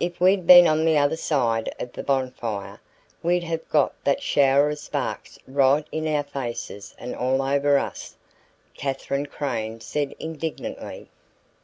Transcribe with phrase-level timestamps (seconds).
[0.00, 2.80] "If we'd been on the other side of the bonfire,
[3.22, 8.16] we'd have got that shower of sparks right in our faces and all over us,"
[8.74, 11.10] Katherine Crane said indignantly.